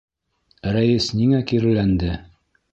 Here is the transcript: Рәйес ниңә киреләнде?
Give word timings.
Рәйес 0.77 1.11
ниңә 1.19 1.43
киреләнде? 1.53 2.13